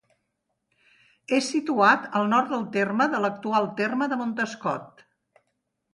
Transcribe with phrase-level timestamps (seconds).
[1.39, 5.09] És situat al nord del terme de l'actual terme de Montescot.